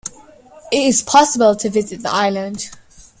[0.71, 2.71] It is possible to visit the island.